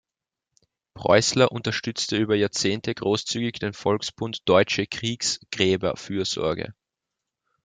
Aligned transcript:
Preußler 0.95 1.51
unterstützte 1.51 2.17
über 2.17 2.35
Jahrzehnte 2.35 2.91
großzügig 2.95 3.59
den 3.59 3.73
Volksbund 3.73 4.39
Deutsche 4.49 4.87
Kriegsgräberfürsorge. 4.87 6.73